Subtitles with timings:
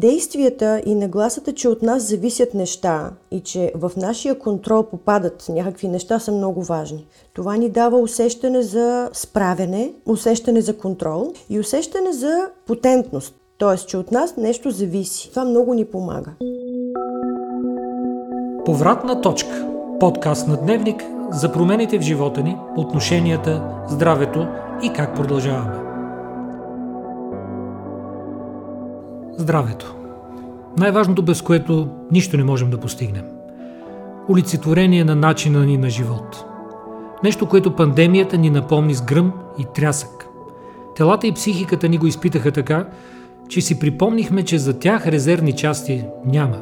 [0.00, 5.88] Действията и нагласата, че от нас зависят неща и че в нашия контрол попадат някакви
[5.88, 7.06] неща са много важни.
[7.32, 13.34] Това ни дава усещане за справяне, усещане за контрол и усещане за потентност.
[13.58, 13.76] Т.е.
[13.76, 15.30] че от нас нещо зависи.
[15.30, 16.30] Това много ни помага.
[18.64, 19.68] Повратна точка.
[20.00, 24.46] Подкаст на Дневник за промените в живота ни, отношенията, здравето
[24.82, 25.89] и как продължаваме.
[29.40, 29.94] Здравето.
[30.78, 33.24] Най-важното, без което нищо не можем да постигнем.
[34.30, 36.44] Олицетворение на начина ни на живот.
[37.24, 40.26] Нещо, което пандемията ни напомни с гръм и трясък.
[40.96, 42.86] Телата и психиката ни го изпитаха така,
[43.48, 46.56] че си припомнихме, че за тях резервни части няма.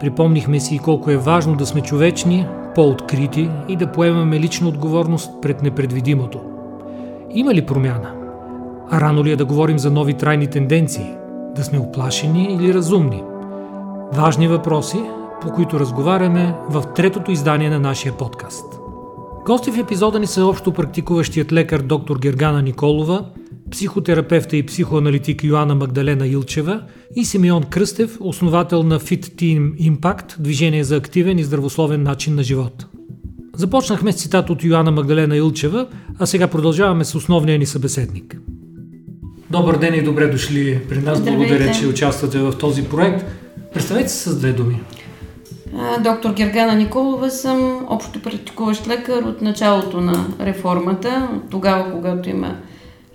[0.00, 5.62] Припомнихме си колко е важно да сме човечни, по-открити и да поемаме лична отговорност пред
[5.62, 6.40] непредвидимото.
[7.30, 8.12] Има ли промяна?
[8.92, 11.14] Рано ли е да говорим за нови трайни тенденции?
[11.58, 13.22] Да сме оплашени или разумни?
[14.12, 14.98] Важни въпроси,
[15.42, 18.64] по които разговаряме в третото издание на нашия подкаст.
[19.46, 23.26] Гости в епизода ни са общо практикуващият лекар доктор Гергана Николова,
[23.70, 26.82] психотерапевта и психоаналитик Йоанна Магдалена Илчева
[27.16, 32.42] и Симеон Кръстев, основател на Fit Team Impact, движение за активен и здравословен начин на
[32.42, 32.86] живот.
[33.54, 35.86] Започнахме с цитат от Йоанна Магдалена Илчева,
[36.18, 38.36] а сега продължаваме с основния ни събеседник.
[39.50, 41.18] Добър ден и добре дошли при нас.
[41.18, 41.46] Здравейте.
[41.48, 43.24] Благодаря, че участвате в този проект.
[43.74, 44.80] Представете се с две думи.
[46.00, 52.56] Доктор Гергана Николова съм общо практикуващ лекар от началото на реформата, от тогава, когато има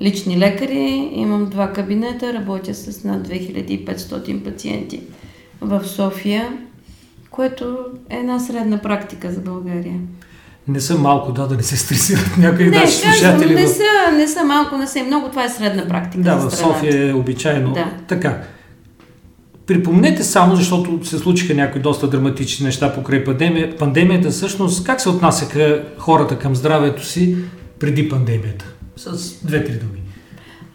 [0.01, 1.09] лични лекари.
[1.13, 5.01] Имам два кабинета, работя с над 2500 пациенти
[5.61, 6.57] в София,
[7.29, 7.77] което
[8.09, 9.99] е една средна практика за България.
[10.67, 13.55] Не са малко, да, да не се стресират някои Не, казвам, слушатели.
[13.55, 13.83] не в- са,
[14.17, 16.51] не са малко, не са и много, това е средна практика Да, в.
[16.51, 17.73] София е обичайно.
[17.73, 17.85] Да.
[18.07, 18.41] Така.
[19.65, 23.77] Припомнете само, защото се случиха някои доста драматични неща покрай пандемия.
[23.77, 27.35] Пандемията всъщност, как се отнасяха хората към здравето си
[27.79, 28.65] преди пандемията?
[28.95, 29.99] С две-три думи.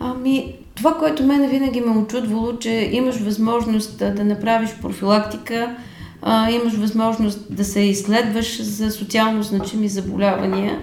[0.01, 5.77] Ами, това, което мене винаги ме очудвало, че имаш възможност да направиш профилактика,
[6.23, 10.79] а, имаш възможност да се изследваш за социално значими заболявания,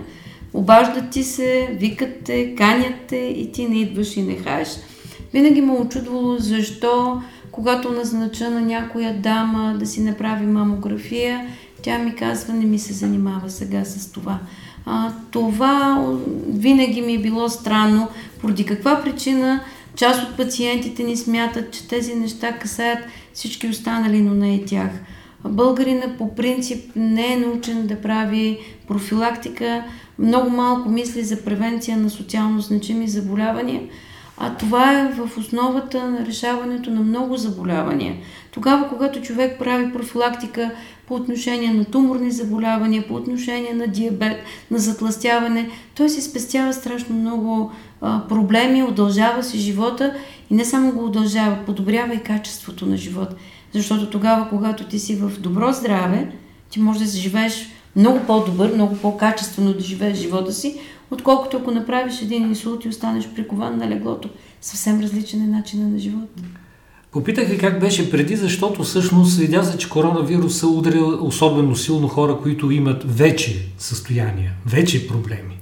[0.53, 4.69] обаждат ти се, викат те, канят те и ти не идваш и не хаеш.
[5.33, 11.47] Винаги ме е очудвало защо, когато назнача на някоя дама да си направи мамография,
[11.81, 14.39] тя ми казва, не ми се занимава сега с това.
[14.85, 16.05] А, това
[16.47, 18.07] винаги ми е било странно.
[18.41, 19.59] Поради каква причина
[19.95, 22.99] част от пациентите ни смятат, че тези неща касаят
[23.33, 24.89] всички останали, но не и тях.
[25.49, 29.83] Българина по принцип не е научен да прави профилактика,
[30.19, 33.81] много малко мисли за превенция на социално значими заболявания,
[34.37, 38.15] а това е в основата на решаването на много заболявания.
[38.51, 40.71] Тогава, когато човек прави профилактика
[41.07, 44.37] по отношение на туморни заболявания, по отношение на диабет,
[44.71, 50.13] на затластяване, той си спестява страшно много а, проблеми, удължава си живота
[50.49, 53.29] и не само го удължава, подобрява и качеството на живот.
[53.75, 56.31] Защото тогава, когато ти си в добро здраве,
[56.69, 60.79] ти можеш да живееш много по-добър, много по-качествено да живееш живота си,
[61.11, 64.29] отколкото ако направиш един инсулт и останеш прикован на леглото.
[64.61, 66.29] Съвсем различен е начинът на живот.
[67.11, 72.37] Попитах ви как беше преди, защото всъщност видя се, че коронавируса ударил особено силно хора,
[72.43, 75.59] които имат вече състояния, вече проблеми.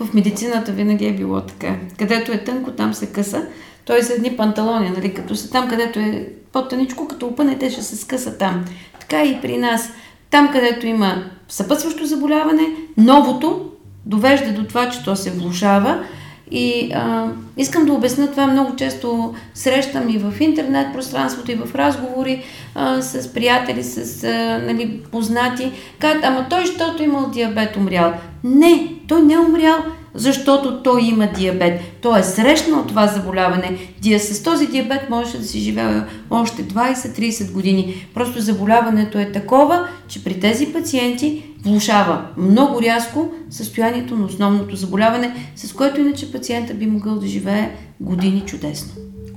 [0.00, 1.76] В медицината винаги е било така.
[1.98, 3.46] Където е тънко, там се къса.
[3.86, 7.96] Той за едни панталони, нали, като са там, където е по-тъничко, като опънете, ще се
[7.96, 8.64] скъса там.
[9.00, 9.90] Така и при нас.
[10.30, 12.62] Там, където има съпътстващо заболяване,
[12.96, 13.70] новото
[14.06, 16.04] довежда до това, че то се влушава.
[16.50, 21.74] И а, искам да обясня това много често срещам и в интернет пространството, и в
[21.74, 22.42] разговори
[22.74, 25.72] а, с приятели, с а, нали, познати.
[25.98, 28.12] Казват, ама той, защото имал диабет, умрял.
[28.44, 29.78] Не, той не е умрял,
[30.16, 31.80] защото той има диабет.
[32.02, 33.78] Той е срещнал това заболяване.
[34.18, 36.00] С този диабет можеше да си живее
[36.30, 38.08] още 20-30 години.
[38.14, 45.34] Просто заболяването е такова, че при тези пациенти влушава много рязко състоянието на основното заболяване,
[45.56, 47.70] с което иначе пациента би могъл да живее
[48.00, 48.92] години чудесно.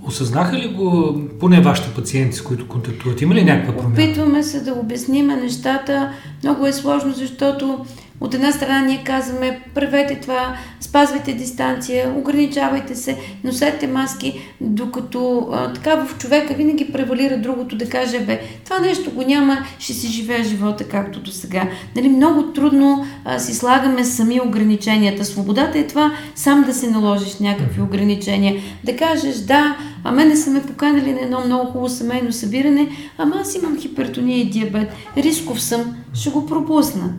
[0.07, 3.21] Осъзнаха ли го поне вашите пациенти, с които контактуват?
[3.21, 3.93] Има ли някаква промяна?
[3.93, 6.11] Опитваме се да обясниме нещата.
[6.43, 7.85] Много е сложно, защото
[8.21, 15.73] От една страна ние казваме, правете това, спазвайте дистанция, ограничавайте се, носете маски, докато а,
[15.73, 20.07] така в човека винаги превалира другото да каже, бе, това нещо го няма, ще си
[20.07, 21.69] живее живота както до сега.
[21.95, 25.25] Нали, много трудно а, си слагаме сами ограниченията.
[25.25, 28.61] Свободата е това сам да се наложиш някакви ограничения.
[28.83, 32.87] Да кажеш, да, а мене са ме поканали на едно много хубаво семейно събиране,
[33.17, 34.91] ама аз имам хипертония и диабет.
[35.17, 37.13] Рисков съм, ще го пропусна.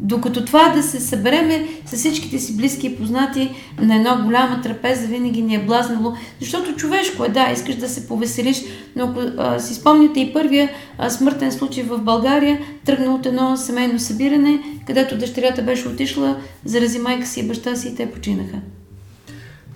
[0.00, 3.50] Докато това да се събереме с всичките си близки и познати
[3.80, 8.08] на една голяма трапеза винаги ни е блазнало, защото човешко е, да, искаш да се
[8.08, 8.62] повеселиш,
[8.96, 13.56] но ако а, си спомняте и първия а, смъртен случай в България, тръгна от едно
[13.56, 18.56] семейно събиране, където дъщерята беше отишла, зарази майка си и баща си и те починаха.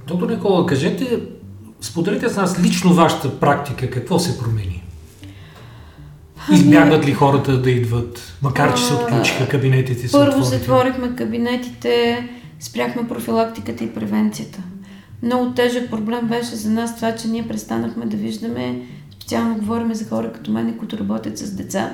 [0.07, 1.21] Доктор Никола, кажете,
[1.81, 4.88] споделите с нас лично вашата практика, какво се промени?
[6.53, 10.09] Избягват ли хората да идват, макар че се отключиха кабинетите?
[10.13, 12.29] Първо затворихме кабинетите,
[12.61, 14.59] спряхме профилактиката и превенцията.
[15.23, 18.81] Много тежък проблем беше за нас това, че ние престанахме да виждаме,
[19.15, 21.91] специално говорим за хора като мен, които работят с деца,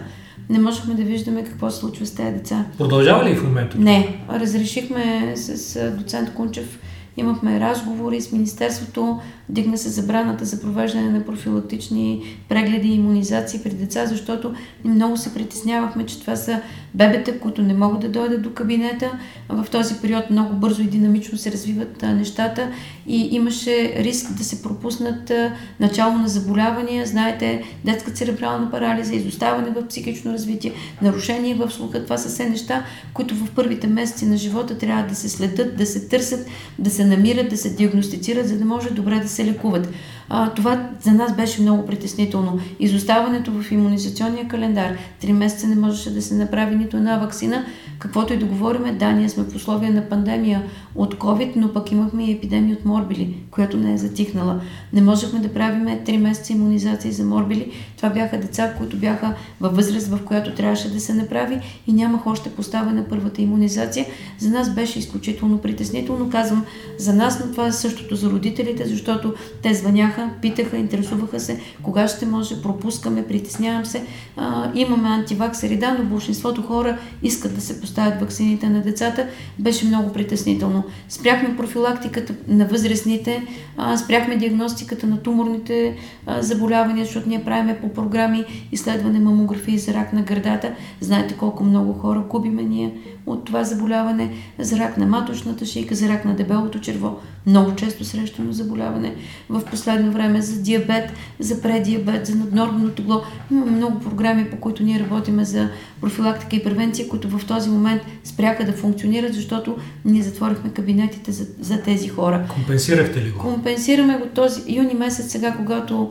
[0.49, 2.65] не можехме да виждаме какво се случва с тези деца.
[2.79, 3.79] Продължава ли в момента?
[3.79, 4.19] Не.
[4.31, 6.79] Разрешихме с доцент Кунчев
[7.17, 13.71] Имахме разговори с Министерството, дигна се забраната за провеждане на профилактични прегледи и иммунизации при
[13.71, 16.61] деца, защото много се притеснявахме, че това са
[16.95, 19.19] бебета, които не могат да дойдат до кабинета.
[19.49, 22.69] В този период много бързо и динамично се развиват нещата
[23.07, 25.33] и имаше риск да се пропуснат
[25.81, 27.07] начало на заболявания.
[27.07, 32.05] Знаете, детска церебрална парализа, изоставане в психично развитие, нарушение в слуха.
[32.05, 35.87] Това са все неща, които в първите месеци на живота трябва да се следят, да
[35.87, 36.47] се търсят,
[36.79, 39.89] да се намират, да се диагностицират, за да може добре да се лекуват.
[40.29, 42.59] А, това за нас беше много притеснително.
[42.81, 44.97] Изоставането в иммунизационния календар.
[45.21, 47.65] Три месеца не можеше да се направи нито една вакцина.
[47.99, 50.63] Каквото и да говориме, да, ние сме в условия на пандемия
[50.95, 54.61] от COVID, но пък имахме и епидемия от морбили, която не е затихнала.
[54.93, 57.73] Не можехме да правиме три месеца иммунизации за морбили.
[58.05, 62.27] Това бяха деца, които бяха във възраст, в която трябваше да се направи и нямах
[62.27, 64.07] още поставена първата иммунизация.
[64.39, 66.31] За нас беше изключително притеснително.
[66.31, 66.65] Казвам
[66.99, 72.09] за нас, но това е същото за родителите, защото те звъняха, питаха, интересуваха се кога
[72.09, 74.05] ще може, пропускаме, притеснявам се.
[74.37, 79.27] А, имаме антиваксери, да, но большинството хора искат да се поставят вакцините на децата.
[79.59, 80.85] Беше много притеснително.
[81.09, 83.47] Спряхме профилактиката на възрастните,
[83.77, 85.97] а, спряхме диагностиката на туморните
[86.27, 90.75] а, заболявания, защото ние правиме по програми изследване мамографии за рак на гърдата.
[91.01, 92.95] Знаете колко много хора губиме ние
[93.27, 97.19] от това заболяване, за рак на маточната шийка, за рак на дебелото черво.
[97.47, 99.15] Много често срещано заболяване
[99.49, 103.23] в последно време за диабет, за предиабет, за наднормено тегло.
[103.51, 105.69] Имаме много програми, по които ние работиме за
[106.01, 111.47] профилактика и превенция, които в този момент спряха да функционират, защото ние затворихме кабинетите за,
[111.61, 112.47] за тези хора.
[112.55, 113.39] Компенсирахте ли го?
[113.39, 116.11] Компенсираме го този юни месец сега, когато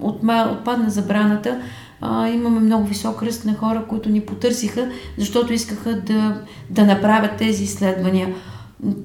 [0.00, 1.60] отпадна забраната
[2.00, 7.36] а, имаме много висок ръст на хора, които ни потърсиха, защото искаха да, да направят
[7.36, 8.34] тези изследвания.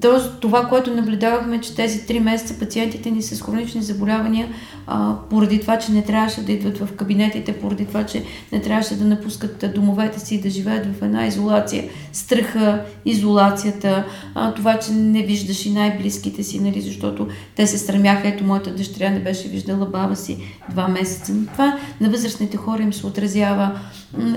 [0.00, 4.48] Тоест, това, което наблюдавахме, че тези три месеца пациентите ни с хронични заболявания,
[4.86, 8.96] а, поради това, че не трябваше да идват в кабинетите, поради това, че не трябваше
[8.96, 14.04] да напускат домовете си и да живеят в една изолация, страха, изолацията,
[14.34, 18.74] а, това, че не виждаш и най-близките си, нали, защото те се стремяха, ето моята
[18.74, 20.38] дъщеря не беше виждала баба си
[20.70, 21.32] два месеца.
[21.34, 23.80] Но това на възрастните хора им се отразява.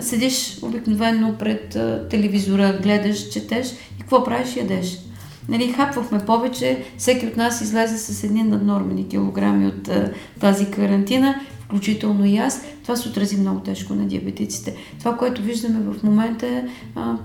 [0.02, 1.78] Седиш обикновено пред
[2.10, 4.56] телевизора, гледаш, четеш и какво правиш?
[4.56, 5.07] Ядеш
[5.50, 11.36] нали, хапвахме повече, всеки от нас излезе с едни наднормени килограми от а, тази карантина,
[11.60, 12.62] включително и аз.
[12.84, 14.76] Това се отрази много тежко на диабетиците.
[15.00, 16.64] Това, което виждаме в момента е,
[16.96, 17.16] а,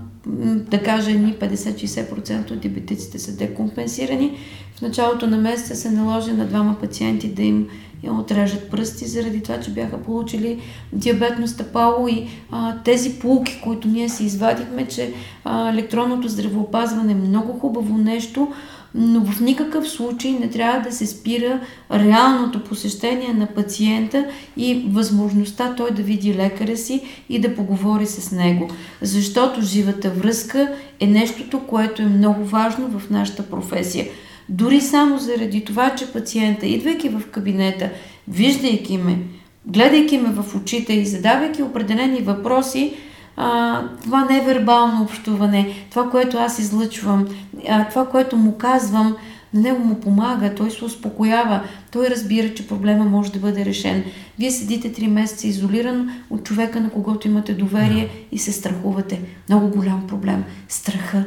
[0.69, 4.37] да кажа, ни 50-60% от диабетиците са декомпенсирани.
[4.75, 7.67] В началото на месеца се наложи на двама пациенти да им
[8.11, 10.61] отрежат пръсти заради това, че бяха получили
[10.93, 17.15] диабетно стъпало и а, тези полуки, които ние си извадихме, че а, електронното здравеопазване е
[17.15, 18.53] много хубаво нещо,
[18.95, 21.59] но в никакъв случай не трябва да се спира
[21.91, 24.25] реалното посещение на пациента
[24.57, 28.69] и възможността той да види лекаря си и да поговори с него.
[29.01, 34.05] Защото живата връзка е нещото, което е много важно в нашата професия.
[34.53, 37.89] Дори само заради това, че пациента, идвайки в кабинета,
[38.27, 39.17] виждайки ме,
[39.65, 42.93] гледайки ме в очите и задавайки определени въпроси,
[43.37, 47.27] а, това невербално общуване, това, което аз излъчвам,
[47.69, 49.15] а, това, което му казвам,
[49.53, 54.03] на него му помага, той се успокоява, той разбира, че проблема може да бъде решен.
[54.39, 59.21] Вие седите три месеца изолиран от човека, на когото имате доверие и се страхувате.
[59.49, 60.43] Много голям проблем.
[60.69, 61.25] Страха.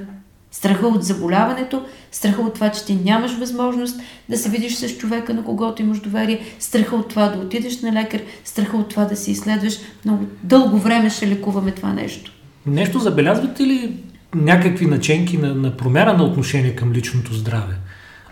[0.56, 1.82] Страха от заболяването,
[2.12, 6.00] страха от това, че ти нямаш възможност да се видиш с човека, на когото имаш
[6.00, 9.74] доверие, страха от това да отидеш на лекар, страха от това да се изследваш.
[10.04, 12.32] Много дълго време ще лекуваме това нещо.
[12.66, 13.96] Нещо забелязвате ли
[14.34, 17.74] някакви наченки на, на промяна на отношение към личното здраве?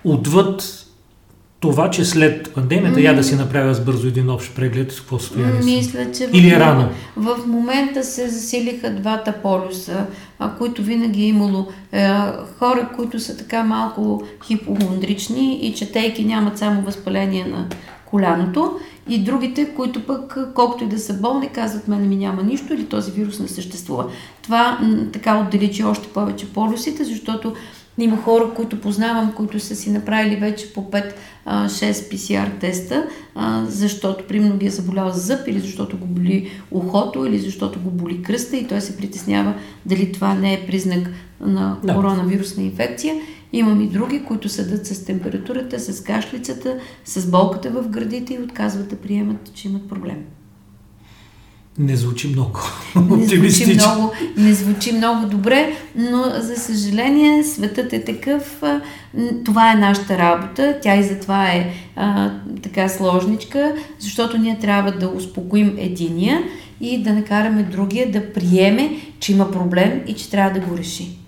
[0.04, 0.83] Отвъд
[1.70, 3.02] това, че след пандемията mm.
[3.02, 6.48] я да си направя с бързо един общ преглед, в какво състояние Мисля, че Или
[6.48, 6.88] е рано?
[7.16, 10.06] В, в момента се засилиха двата полюса,
[10.38, 12.08] а, които винаги е имало е,
[12.58, 17.66] хора, които са така малко хипохондрични и четейки нямат само възпаление на
[18.06, 18.78] коляното
[19.08, 22.84] и другите, които пък, колкото и да са болни, казват, мене ми няма нищо или
[22.84, 24.06] този вирус не съществува.
[24.42, 24.78] Това
[25.12, 27.54] така отдалечи още повече полюсите, защото
[27.98, 31.12] има хора, които познавам, които са си направили вече по 5-6
[31.46, 33.06] PCR теста,
[33.66, 38.22] защото примерно ги е заболял зъб или защото го боли ухото или защото го боли
[38.22, 39.54] кръста и той се притеснява
[39.86, 41.10] дали това не е признак
[41.40, 43.14] на коронавирусна инфекция.
[43.52, 48.88] Имам и други, които седат с температурата, с кашлицата, с болката в гърдите и отказват
[48.88, 50.24] да приемат, че имат проблем.
[51.78, 52.60] Не звучи много
[52.96, 58.62] не звучи много, не звучи много добре, но за съжаление светът е такъв.
[59.44, 60.78] Това е нашата работа.
[60.82, 62.30] Тя и затова е а,
[62.62, 66.42] така сложничка, защото ние трябва да успокоим единия
[66.80, 68.90] и да накараме другия да приеме,
[69.20, 71.18] че има проблем и че трябва да го реши.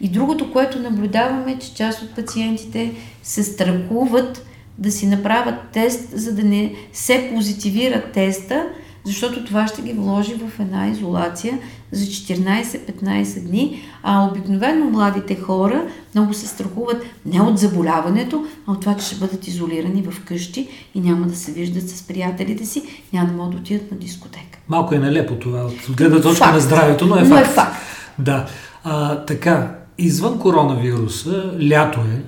[0.00, 4.46] И другото, което наблюдаваме, е, че част от пациентите се страхуват
[4.78, 8.66] да си направят тест, за да не се позитивира теста,
[9.06, 11.58] защото това ще ги вложи в една изолация
[11.92, 15.82] за 14-15 дни, а обикновено младите хора
[16.14, 20.68] много се страхуват не от заболяването, а от това, че ще бъдат изолирани в къщи
[20.94, 22.82] и няма да се виждат с приятелите си,
[23.12, 24.58] няма да могат да отидат на дискотека.
[24.68, 27.46] Малко е нелепо това от гледна точка на здравето, но е но факт.
[27.46, 27.76] Е факт.
[28.18, 28.46] Да.
[28.84, 32.22] А, така, извън коронавируса, лято е,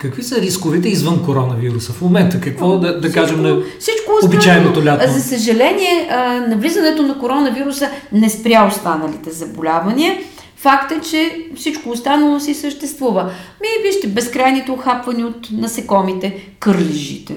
[0.00, 2.40] Какви са рисковете извън коронавируса в момента?
[2.40, 5.12] Какво да, да всичко, кажем на всичко обичайното лято?
[5.12, 6.08] За съжаление,
[6.48, 10.18] навлизането на коронавируса не спря останалите заболявания.
[10.56, 13.24] Факт е, че всичко останало си съществува.
[13.60, 17.36] Ми вижте, безкрайните охапвания от насекомите, кърлежите.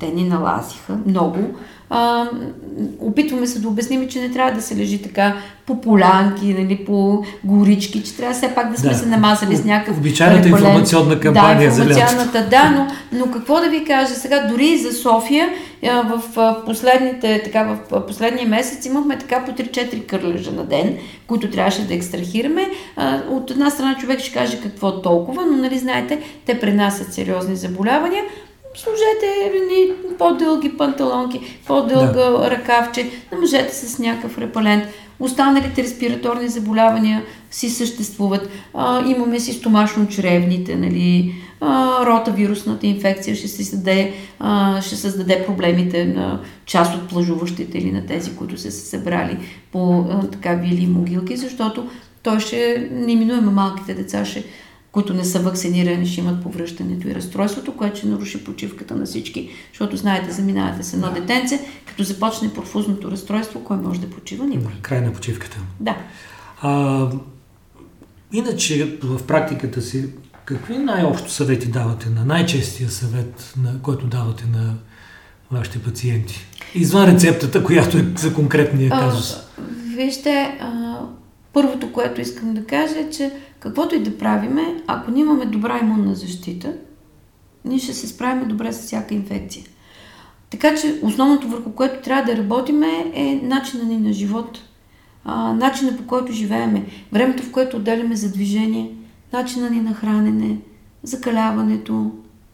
[0.00, 1.38] Те ни налазиха много.
[1.94, 2.26] А,
[2.98, 7.24] опитваме се да обясним, че не трябва да се лежи така по полянки, нали, по
[7.44, 8.96] горички, че трябва все пак да сме да.
[8.96, 10.66] се намазали с някакъв Обичайната репалент.
[10.66, 12.86] информационна кампания да, информационната, да, но,
[13.18, 15.48] но какво да ви кажа сега, дори и за София
[15.82, 16.22] в
[16.66, 20.96] последните, така, в последния месец имахме така по 3-4 кърлежа на ден,
[21.26, 22.68] които трябваше да екстрахираме.
[23.30, 28.22] От една страна човек ще каже какво толкова, но нали знаете, те пренасят сериозни заболявания
[28.74, 32.50] сложете ни по-дълги панталонки, по-дълга да.
[32.50, 34.84] ръкавче, намажете с някакъв репалент.
[35.20, 38.48] Останалите респираторни заболявания си съществуват.
[38.74, 46.04] А, имаме си стомашно-чревните, нали, а, ротавирусната инфекция ще, се създаде, а, ще създаде проблемите
[46.04, 49.38] на част от плажуващите или на тези, които са се събрали
[49.72, 51.88] по а, така вили могилки, защото
[52.22, 54.44] той ще, неминуемо малките деца ще
[54.92, 59.50] които не са вакцинирани, ще имат повръщането и разстройството, което ще наруши почивката на всички.
[59.72, 61.20] Защото, знаете, заминавате с едно да.
[61.20, 64.46] детенце, като започне профузното разстройство, кой може да почива?
[64.46, 64.72] Никой.
[64.82, 65.58] Край на почивката.
[65.80, 65.96] Да.
[66.60, 67.08] А,
[68.32, 70.08] иначе, в практиката си,
[70.44, 74.74] какви най-общо съвети давате на най-честия съвет, на който давате на
[75.50, 76.46] вашите пациенти?
[76.74, 79.36] Извън рецептата, която е за конкретния казус.
[79.96, 80.81] Вижте, а,
[81.52, 83.30] първото, което искам да кажа е, че
[83.60, 86.72] каквото и да правиме, ако нямаме добра имунна защита,
[87.64, 89.64] ние ще се справим добре с всяка инфекция.
[90.50, 94.58] Така че основното върху което трябва да работим е начина ни на живот,
[95.24, 98.90] а, начина по който живееме, времето в което отделяме за движение,
[99.32, 100.58] начина ни на хранене,
[101.02, 102.10] закаляването.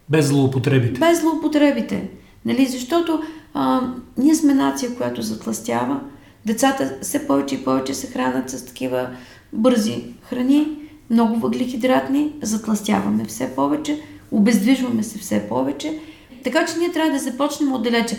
[0.09, 1.01] Без злоупотребите.
[1.01, 2.11] Без злоупотребите.
[2.45, 2.67] Нали?
[2.67, 3.23] Защото
[3.55, 3.81] а,
[4.19, 6.01] ние сме нация, която затластява.
[6.49, 9.09] Децата все повече и повече се хранят с такива
[9.53, 10.69] бързи храни
[11.11, 14.01] много въглехидратни, затластяваме все повече,
[14.31, 15.99] обездвижваме се все повече.
[16.45, 18.17] Така че ние трябва да започнем отдалече.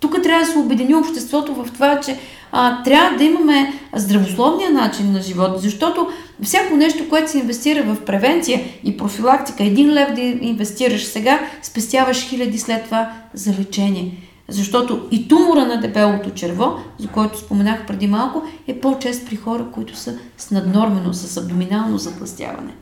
[0.00, 2.18] Тук трябва да се обедини обществото в това, че
[2.52, 6.08] а, трябва да имаме здравословния начин на живота, защото
[6.42, 12.28] всяко нещо, което се инвестира в превенция и профилактика, един лев да инвестираш сега, спестяваш
[12.28, 14.27] хиляди след това за лечение.
[14.48, 19.66] Защото и тумора на дебелото черво, за който споменах преди малко, е по-чест при хора,
[19.72, 22.74] които са с наднормено, с абдоминално затластяване.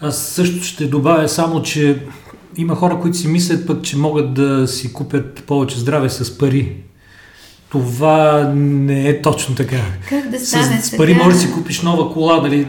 [0.00, 2.02] Аз също ще добавя само, че
[2.56, 6.76] има хора, които си мислят пък, че могат да си купят повече здраве с пари.
[7.68, 9.80] Това не е точно така.
[10.08, 12.40] Как да стане с, с пари можеш да си купиш нова кола.
[12.40, 12.68] Дали?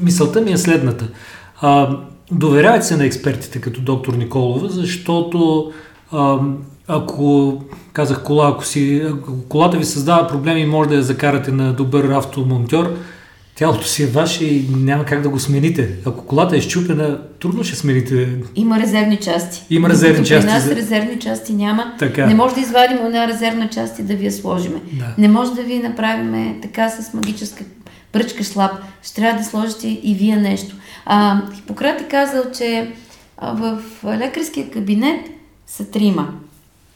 [0.00, 1.08] Мисълта ми е следната.
[1.60, 1.98] А,
[2.32, 5.72] доверявайте се на експертите като доктор Николова, защото
[6.12, 6.38] а,
[6.90, 7.58] ако,
[7.92, 12.04] казах кола, ако, си, ако колата ви създава проблеми, може да я закарате на добър
[12.04, 12.96] автомонтьор,
[13.54, 15.96] тялото си е ваше и няма как да го смените.
[16.04, 18.28] Ако колата е щупена, трудно ще смените.
[18.54, 19.64] Има резервни части.
[19.70, 20.46] Има резервни части.
[20.46, 20.76] При нас за...
[20.76, 21.92] резервни части няма.
[21.98, 22.26] Така.
[22.26, 24.80] Не може да извадим една резервна част и да ви я сложиме.
[24.92, 25.14] Да.
[25.18, 27.64] Не може да ви направим така с магическа
[28.12, 28.72] пръчка слаб.
[29.02, 30.76] Ще трябва да сложите и вие нещо.
[31.06, 32.92] А, Хипократ е казал, че
[33.42, 35.20] в лекарския кабинет
[35.66, 36.28] са трима.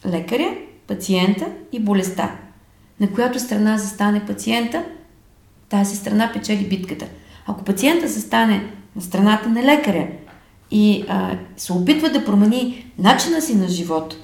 [0.06, 0.56] Лекаря,
[0.86, 2.36] пациента и болестта.
[3.00, 4.84] На която страна застане пациента–
[5.68, 7.06] тази страна печели битката.
[7.46, 10.06] Ако пациента застане на страната на лекаря
[10.70, 14.16] и а, се опитва да промени начина си на живот,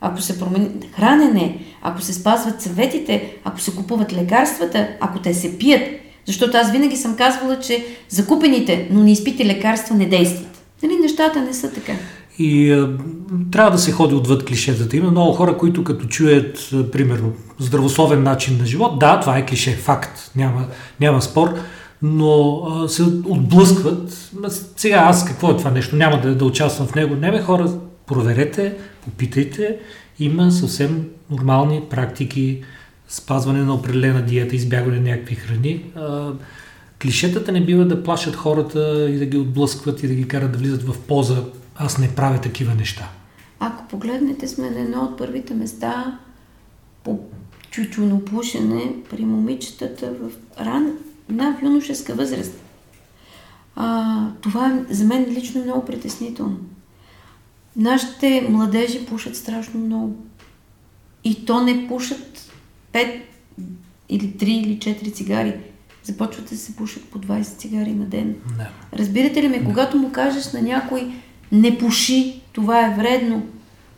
[0.00, 5.58] ако се промени хранене, ако се спазват съветите, ако се купуват лекарствата, ако те се
[5.58, 5.82] пият,
[6.26, 10.64] защото аз винаги съм казвала, че закупените, но не изпити лекарства не действат.
[10.82, 11.92] Нали, нещата не са така.
[12.38, 12.96] И а,
[13.50, 14.96] трябва да се ходи отвъд клишетата.
[14.96, 19.46] Има много хора, които като чуят, а, примерно, здравословен начин на живот, да, това е
[19.46, 20.66] клише, факт, няма,
[21.00, 21.54] няма спор,
[22.02, 24.30] но а, се отблъскват.
[24.76, 25.96] Сега аз какво е това нещо?
[25.96, 27.14] Няма да, да участвам в него.
[27.14, 27.72] Не бе хора,
[28.06, 29.76] проверете, попитайте.
[30.20, 32.62] Има съвсем нормални практики,
[33.08, 35.84] спазване на определена диета, избягване на някакви храни.
[35.96, 36.30] А,
[37.02, 40.58] клишетата не бива да плашат хората и да ги отблъскват и да ги карат да
[40.58, 41.44] влизат в поза
[41.78, 43.08] аз не правя такива неща.
[43.60, 46.18] Ако погледнете, сме на едно от първите места
[47.04, 47.20] по
[47.70, 50.30] чучунопушене при момичетата в
[50.60, 50.92] ран
[51.28, 52.60] на юношеска възраст.
[53.76, 56.56] А, това е за мен лично много притеснително.
[57.76, 60.16] Нашите младежи пушат страшно много.
[61.24, 62.52] И то не пушат
[62.92, 63.22] 5
[64.08, 65.60] или 3 или 4 цигари.
[66.02, 68.36] Започват да се пушат по 20 цигари на ден.
[68.58, 68.68] Не.
[68.98, 71.12] Разбирате ли ме, когато му кажеш на някой,
[71.52, 73.42] не пуши, това е вредно.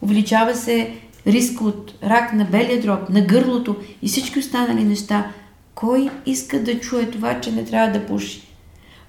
[0.02, 0.94] Увеличава се
[1.26, 5.32] риск от рак на белия дроб, на гърлото и всички останали неща.
[5.74, 8.42] Кой иска да чуе това, че не трябва да пуши?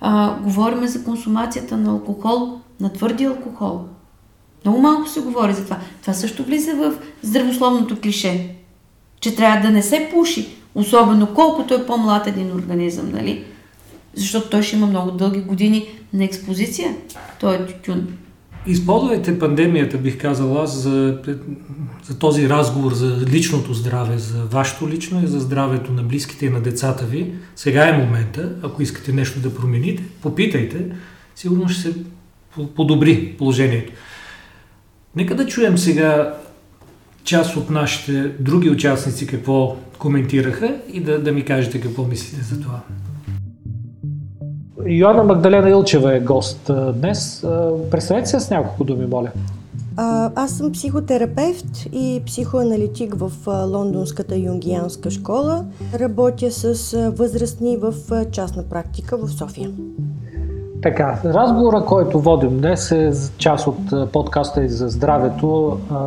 [0.01, 3.81] А, говорим за консумацията на алкохол, на твърди алкохол.
[4.65, 5.79] Много малко се говори за това.
[6.01, 8.55] Това също влиза в здравословното клише,
[9.19, 13.43] че трябва да не се пуши, особено колкото е по-млад един организъм, нали?
[14.13, 16.95] Защото той ще има много дълги години на експозиция,
[17.39, 18.07] той е тютюн.
[18.67, 21.19] Използвайте пандемията, бих казал аз, за,
[22.03, 26.49] за този разговор за личното здраве, за вашето лично и за здравето на близките и
[26.49, 27.33] на децата ви.
[27.55, 30.85] Сега е момента, ако искате нещо да промените, попитайте,
[31.35, 31.93] сигурно ще се
[32.75, 33.91] подобри положението.
[35.15, 36.37] Нека да чуем сега
[37.23, 42.61] част от нашите други участници какво коментираха и да, да ми кажете какво мислите за
[42.61, 42.81] това.
[44.85, 47.45] Йоанна Магдалена Илчева е гост днес.
[47.91, 49.29] Представете се с няколко думи, моля.
[49.97, 55.65] А, аз съм психотерапевт и психоаналитик в Лондонската юнгианска школа.
[55.99, 57.93] Работя с възрастни в
[58.31, 59.71] частна практика в София.
[60.81, 65.97] Така, разговора, който водим днес е част от подкаста и за здравето а,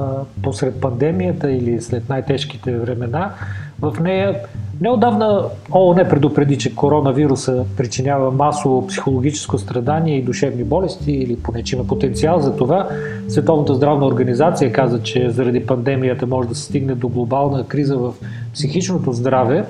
[0.42, 3.34] посред пандемията или след най-тежките времена.
[3.80, 4.40] В нея
[4.80, 11.76] Неодавна ООН предупреди, че коронавируса причинява масово психологическо страдание и душевни болести, или поне, че
[11.76, 12.88] има потенциал за това.
[13.28, 18.14] Световната здравна организация каза, че заради пандемията може да се стигне до глобална криза в
[18.54, 19.64] психичното здраве.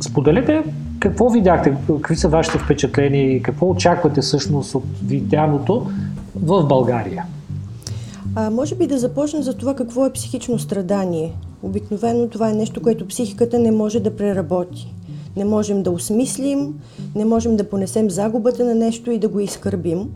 [0.00, 0.62] Споделете
[1.00, 5.86] какво видяхте, какви са вашите впечатления и какво очаквате всъщност от видяното
[6.36, 7.24] в България?
[8.36, 11.32] А, може би да започнем за това какво е психично страдание.
[11.64, 14.94] Обикновено това е нещо, което психиката не може да преработи.
[15.36, 16.74] Не можем да осмислим,
[17.14, 20.10] не можем да понесем загубата на нещо и да го изкърбим.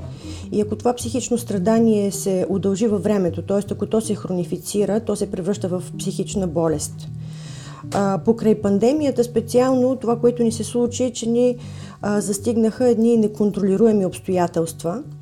[0.52, 3.72] И ако това психично страдание се удължи във времето, т.е.
[3.72, 7.08] ако то се хронифицира, то се превръща в психична болест.
[7.94, 11.56] А, покрай пандемията специално това, което ни се случи, е, че ни
[12.02, 15.02] а, застигнаха едни неконтролируеми обстоятелства–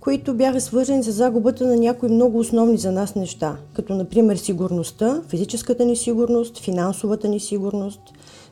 [0.00, 5.22] които бяха свързани с загубата на някои много основни за нас неща, като например сигурността,
[5.28, 8.00] физическата ни сигурност, финансовата ни сигурност.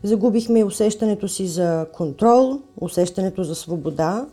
[0.02, 4.26] Загубихме усещането си за контрол, усещането за свобода.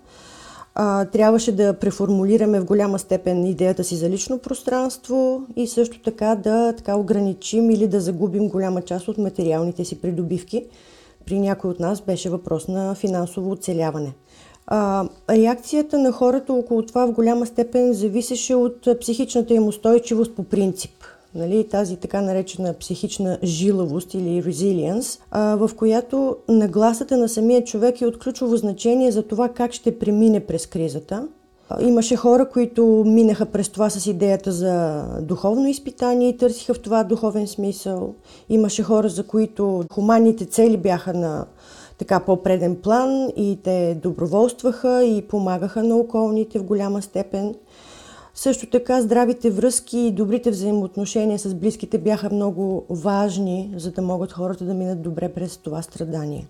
[0.76, 6.36] А, трябваше да преформулираме в голяма степен идеята си за лично пространство и също така
[6.36, 10.66] да така ограничим или да загубим голяма част от материалните си придобивки.
[11.26, 14.14] При някой от нас беше въпрос на финансово оцеляване.
[14.68, 20.44] А, реакцията на хората около това в голяма степен зависеше от психичната им устойчивост по
[20.44, 20.92] принцип.
[21.36, 28.06] Нали, тази така наречена психична жилавост или резилиенс, в която нагласата на самия човек е
[28.06, 31.28] от ключово значение за това как ще премине през кризата.
[31.80, 37.04] Имаше хора, които минаха през това с идеята за духовно изпитание и търсиха в това
[37.04, 38.14] духовен смисъл.
[38.50, 41.46] Имаше хора, за които хуманните цели бяха на
[41.98, 47.56] така по-преден план и те доброволстваха и помагаха на околните в голяма степен.
[48.34, 54.32] Също така здравите връзки и добрите взаимоотношения с близките бяха много важни, за да могат
[54.32, 56.46] хората да минат добре през това страдание.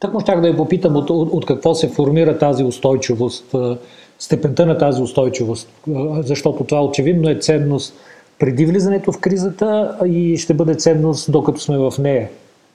[0.00, 3.54] Так му щях да я попитам от, от, от какво се формира тази устойчивост,
[4.18, 5.68] степента на тази устойчивост,
[6.18, 7.94] защото това очевидно е ценност
[8.38, 12.28] преди влизането в кризата и ще бъде ценност докато сме в нея.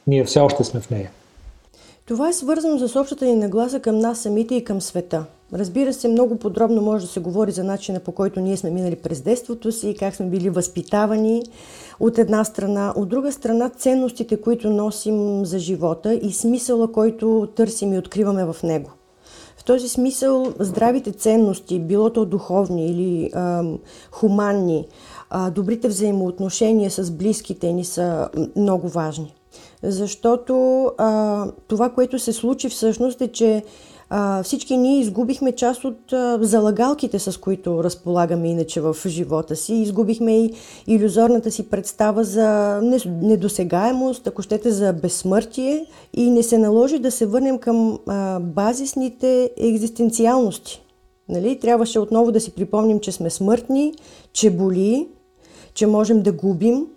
[0.07, 1.11] Ние все още сме в нея.
[2.12, 5.26] Това е свързано с общата ни нагласа към нас самите и към света.
[5.54, 8.95] Разбира се, много подробно може да се говори за начина по който ние сме минали
[8.95, 11.43] през детството си, как сме били възпитавани
[12.00, 17.93] от една страна, от друга страна ценностите, които носим за живота и смисъла, който търсим
[17.93, 18.91] и откриваме в него.
[19.58, 23.63] В този смисъл здравите ценности, било то духовни или а,
[24.12, 24.88] хуманни,
[25.30, 29.36] а, добрите взаимоотношения с близките ни са много важни.
[29.83, 33.63] Защото а, това, което се случи всъщност е, че
[34.09, 39.73] а, всички ние изгубихме част от а, залагалките, с които разполагаме иначе в живота си.
[39.73, 40.53] Изгубихме и
[40.87, 47.25] иллюзорната си представа за недосегаемост, ако щете за безсмъртие и не се наложи да се
[47.25, 50.83] върнем към а, базисните екзистенциалности.
[51.29, 51.59] Нали?
[51.59, 53.93] Трябваше отново да си припомним, че сме смъртни,
[54.33, 55.07] че боли,
[55.73, 56.87] че можем да губим,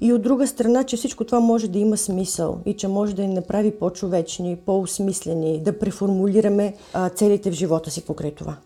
[0.00, 3.22] и от друга страна, че всичко това може да има смисъл и че може да
[3.22, 8.56] ни направи по-човечни, по-осмислени, да преформулираме а, целите в живота си покрай това.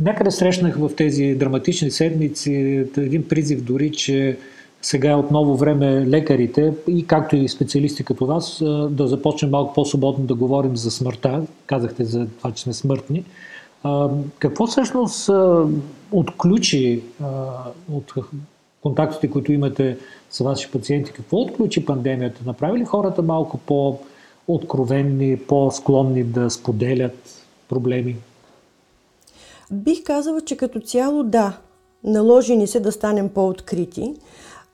[0.00, 2.52] Някъде срещнах в тези драматични седмици
[2.96, 4.38] един призив дори, че
[4.82, 8.58] сега е отново време лекарите и както и специалисти като вас
[8.90, 11.42] да започнем малко по-свободно да говорим за смъртта.
[11.66, 13.24] Казахте за това, че сме смъртни.
[14.38, 15.30] Какво всъщност
[16.12, 17.02] отключи
[17.92, 18.12] от
[18.84, 19.98] контактите, които имате
[20.30, 22.40] с ваши пациенти, какво отключи пандемията?
[22.46, 28.16] Направи ли хората малко по-откровенни, по-склонни да споделят проблеми?
[29.72, 31.58] Бих казала, че като цяло да.
[32.04, 34.14] Наложи ни се да станем по-открити.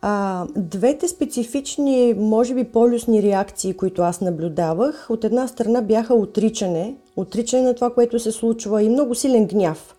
[0.03, 6.95] А, двете специфични, може би полюсни реакции, които аз наблюдавах, от една страна бяха отричане,
[7.17, 9.95] отричане на това, което се случва и много силен гняв.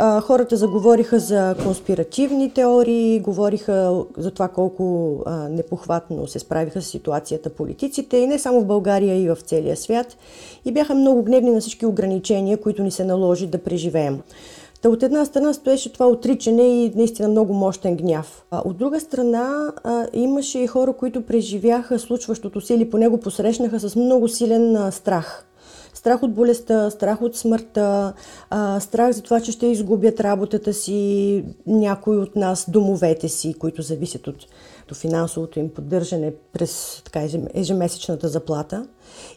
[0.00, 5.16] Хората заговориха за конспиративни теории, говориха за това колко
[5.50, 10.16] непохватно се справиха с ситуацията политиците и не само в България, и в целия свят.
[10.64, 14.20] И бяха много гневни на всички ограничения, които ни се наложи да преживеем.
[14.82, 18.44] Та от една страна стоеше това отричане и наистина много мощен гняв.
[18.50, 23.18] А от друга страна а, имаше и хора, които преживяха случващото се или по него
[23.20, 25.46] посрещнаха с много силен а, страх
[26.02, 28.12] страх от болестта, страх от смъртта,
[28.50, 33.82] а, страх за това, че ще изгубят работата си някои от нас, домовете си, които
[33.82, 34.36] зависят от,
[34.90, 38.86] от финансовото им поддържане през така, ежемесечната заплата.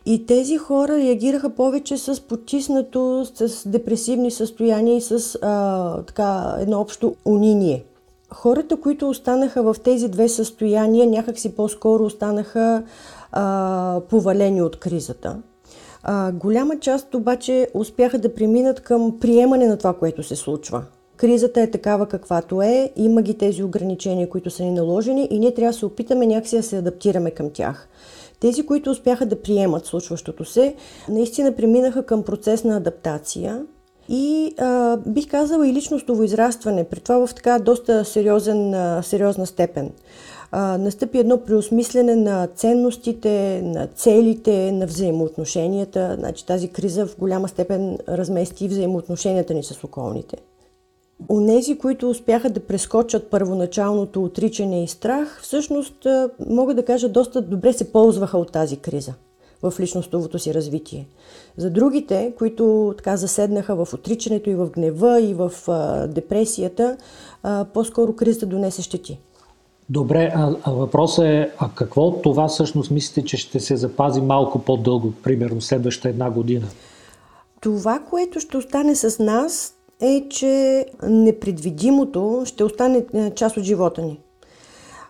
[0.06, 6.80] И тези хора реагираха повече с потиснато, с депресивни състояния и с а, така, едно
[6.80, 7.84] общо униние.
[8.30, 12.84] Хората, които останаха в тези две състояния, някакси по-скоро останаха
[13.32, 15.38] а, повалени от кризата.
[16.08, 20.84] А, голяма част обаче успяха да преминат към приемане на това, което се случва.
[21.18, 25.54] Кризата е такава каквато е, има ги тези ограничения, които са ни наложени и ние
[25.54, 27.88] трябва да се опитаме някакси да се адаптираме към тях.
[28.39, 30.76] Тези, които успяха да приемат случващото се,
[31.10, 33.65] наистина преминаха към процес на адаптация
[34.10, 39.46] и а, бих казала и личностово израстване, при това в така доста сериозен, а, сериозна
[39.46, 39.91] степен
[40.56, 46.15] настъпи едно преосмислене на ценностите, на целите, на взаимоотношенията.
[46.20, 50.38] Значи тази криза в голяма степен размести взаимоотношенията ни с околните.
[51.30, 56.08] Онези, които успяха да прескочат първоначалното отричане и страх, всъщност,
[56.50, 59.13] мога да кажа, доста добре се ползваха от тази криза
[59.63, 61.08] в личностовото си развитие.
[61.58, 66.98] За другите, които така заседнаха в отричането и в гнева и в а, депресията,
[67.44, 69.20] а, по-скоро кризата донесе щети.
[69.89, 74.60] Добре, а, а въпросът е, а какво това всъщност мислите, че ще се запази малко
[74.60, 76.67] по-дълго, примерно следваща една година?
[77.62, 84.02] Това, което ще остане с нас е, че непредвидимото ще остане е, част от живота
[84.02, 84.19] ни.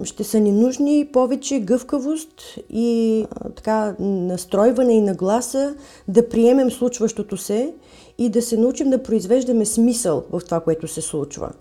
[0.04, 5.76] Ще са ни нужни повече гъвкавост и така настройване и нагласа
[6.08, 7.74] да приемем случващото се
[8.18, 11.52] и да се научим да произвеждаме смисъл в това, което се случва.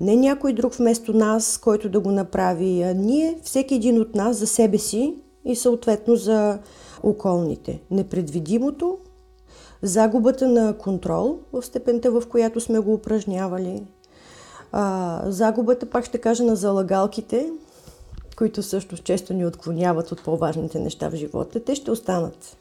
[0.00, 4.36] Не някой друг вместо нас, който да го направи, а ние, всеки един от нас
[4.36, 6.58] за себе си и съответно за
[7.02, 7.80] околните.
[7.90, 8.98] Непредвидимото,
[9.82, 13.82] загубата на контрол в степента, в която сме го упражнявали,
[14.72, 17.50] а, загубата, пак ще кажа, на залагалките,
[18.36, 22.56] които също често ни отклоняват от по-важните неща в живота, те ще останат.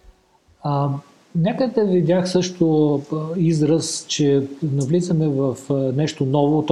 [0.63, 0.89] А,
[1.37, 3.01] някъде видях също
[3.37, 5.57] израз, че навлизаме в
[5.95, 6.65] нещо ново,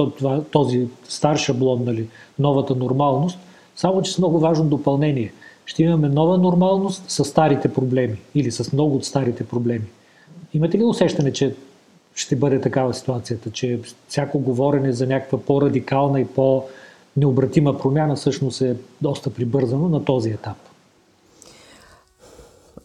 [0.52, 3.38] този стар шаблон, нали, новата нормалност,
[3.76, 5.32] само че с много важно допълнение.
[5.66, 9.84] Ще имаме нова нормалност с старите проблеми или с много от старите проблеми.
[10.54, 11.54] Имате ли усещане, че
[12.14, 18.76] ще бъде такава ситуацията, че всяко говорене за някаква по-радикална и по-необратима промяна всъщност е
[19.02, 20.56] доста прибързано на този етап?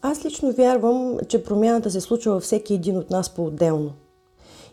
[0.02, 3.92] Аз лично вярвам, че промяната се случва във всеки един от нас по-отделно.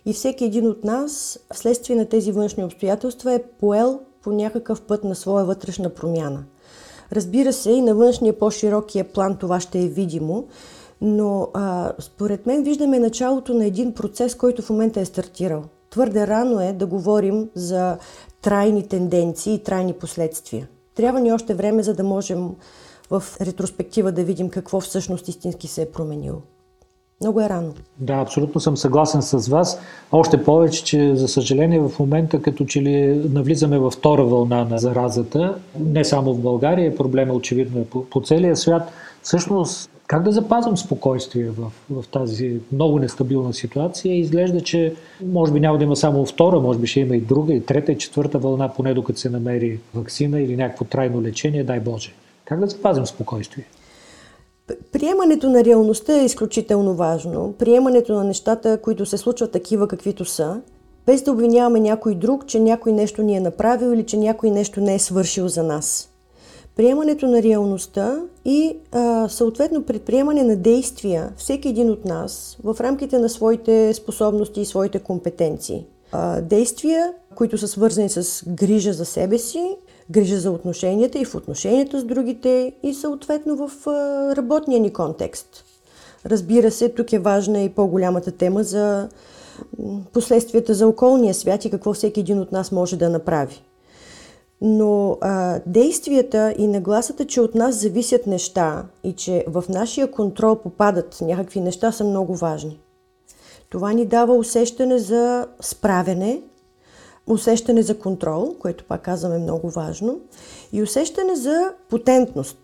[0.07, 5.05] И всеки един от нас, вследствие на тези външни обстоятелства, е поел по някакъв път
[5.05, 6.45] на своя вътрешна промяна.
[7.13, 10.47] Разбира се, и на външния по-широкия план това ще е видимо,
[11.01, 15.65] но а, според мен виждаме началото на един процес, който в момента е стартирал.
[15.91, 17.99] Твърде рано е да говорим за
[18.43, 20.69] трайни тенденции и трайни последствия.
[20.95, 22.51] Трябва ни още време, за да можем
[23.11, 26.39] в ретроспектива да видим какво всъщност истински се е променило.
[27.21, 27.75] Много е рано.
[27.99, 29.81] Да, абсолютно съм съгласен с вас.
[30.13, 34.79] Още повече, че за съжаление в момента като че ли навлизаме във втора вълна на
[34.79, 38.91] заразата, не само в България, проблема очевидно е по, по целия свят.
[39.23, 44.19] Всъщност как да запазвам спокойствие в, в тази много нестабилна ситуация?
[44.19, 44.95] Изглежда, че
[45.25, 47.93] може би няма да има само втора, може би ще има и друга, и трета,
[47.93, 52.13] и четвърта вълна, поне докато се намери вакцина или някакво трайно лечение, дай Боже.
[52.49, 53.65] Как да запазим спокойствие?
[54.93, 57.55] Приемането на реалността е изключително важно.
[57.59, 60.61] Приемането на нещата, които се случват такива каквито са,
[61.07, 64.81] без да обвиняваме някой друг, че някой нещо ни е направил или че някой нещо
[64.81, 66.09] не е свършил за нас
[66.79, 73.19] приемането на реалността и а, съответно предприемане на действия, всеки един от нас, в рамките
[73.19, 75.87] на своите способности и своите компетенции.
[76.13, 79.77] А, действия, които са свързани с грижа за себе си,
[80.11, 83.87] грижа за отношенията и в отношенията с другите и съответно в
[84.37, 85.65] работния ни контекст.
[86.27, 89.09] Разбира се, тук е важна и по-голямата тема за
[90.13, 93.63] последствията за околния свят и какво всеки един от нас може да направи.
[94.61, 100.57] Но а, действията и нагласата, че от нас зависят неща и че в нашия контрол
[100.57, 102.81] попадат някакви неща, са много важни.
[103.71, 106.43] Това ни дава усещане за справене,
[107.29, 110.21] усещане за контрол, което пак казваме много важно,
[110.73, 112.59] и усещане за потентност.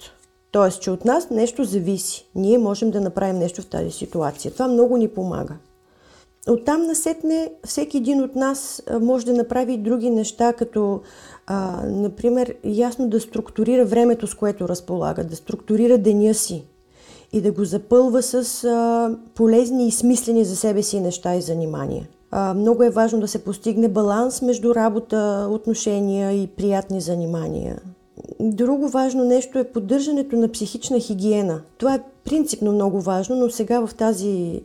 [0.53, 0.71] Т.е.
[0.71, 2.27] че от нас нещо зависи.
[2.35, 4.53] Ние можем да направим нещо в тази ситуация.
[4.53, 5.55] Това много ни помага.
[6.49, 11.01] Оттам насетне всеки един от нас може да направи други неща, като
[11.47, 16.65] а, например, ясно да структурира времето, с което разполага, да структурира деня си
[17.33, 22.09] и да го запълва с а, полезни и смислени за себе си неща и занимания.
[22.57, 27.79] Много е важно да се постигне баланс между работа, отношения и приятни занимания.
[28.41, 31.61] Друго важно нещо е поддържането на психична хигиена.
[31.79, 34.63] Това е принципно много важно, но сега в тази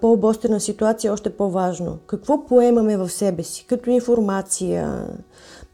[0.00, 1.98] по-обострена ситуация е още по-важно.
[2.06, 5.06] Какво поемаме в себе си, като информация,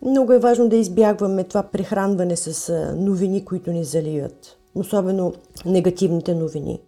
[0.02, 5.32] много е важно да избягваме това прехранване с новини, които ни заливат, особено
[5.66, 6.80] негативните новини.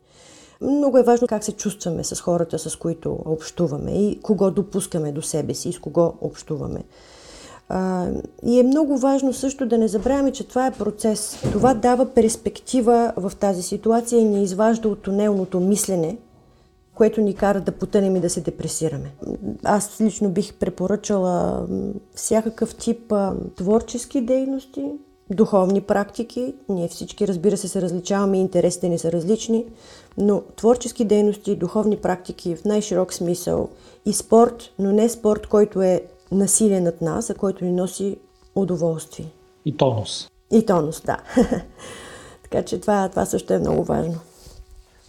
[0.61, 5.23] Много е важно как се чувстваме с хората, с които общуваме и кого допускаме до
[5.23, 6.85] себе си и с кого общуваме.
[8.47, 11.39] и е много важно също да не забравяме, че това е процес.
[11.53, 16.19] Това дава перспектива в тази ситуация и ни изважда от тунелното мислене,
[16.95, 19.13] което ни кара да потънем и да се депресираме.
[19.65, 21.67] Аз лично бих препоръчала
[22.15, 24.93] всякакъв тип а, творчески дейности,
[25.31, 26.55] духовни практики.
[26.69, 29.65] Ние всички, разбира се, се различаваме интересите ни са различни,
[30.19, 33.69] но творчески дейности, духовни практики в най-широк смисъл
[34.07, 38.17] и спорт, но не спорт, който е насилие над нас, а който ни носи
[38.55, 39.27] удоволствие.
[39.65, 40.29] И тонус.
[40.53, 41.19] И тонус, да.
[42.43, 44.15] така че това, това също е много важно.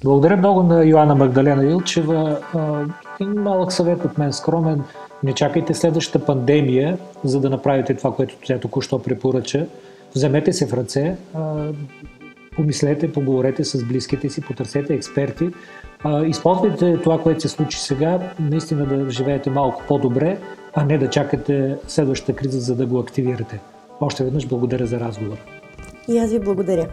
[0.04, 2.40] Благодаря много на Йоанна Магдалена Илчева.
[3.20, 4.84] Един малък съвет от мен, скромен.
[5.24, 9.68] Не чакайте следващата пандемия, за да направите това, което тя току-що препоръча.
[10.16, 11.16] Вземете се в ръце,
[12.56, 15.50] помислете, поговорете с близките си, потърсете експерти.
[16.26, 20.38] Използвайте това, което се случи сега, наистина да живеете малко по-добре,
[20.74, 23.60] а не да чакате следващата криза, за да го активирате.
[24.02, 25.38] Още веднъж благодаря за разговор.
[26.08, 26.88] И аз ви благодаря.